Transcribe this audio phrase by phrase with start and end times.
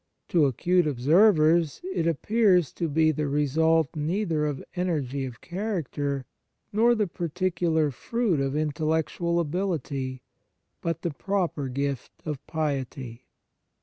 [0.29, 6.25] To acute observers, it appears to be the result neither of energy of character
[6.73, 10.23] nor the particular fruit of intellectual ability,
[10.81, 13.27] but the proper gift of piety.